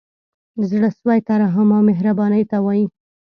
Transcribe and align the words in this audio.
زړه 0.69 0.89
سوی 0.99 1.19
ترحم 1.27 1.69
او 1.75 1.81
مهربانۍ 1.89 2.43
ته 2.51 2.57
وايي. 2.65 2.85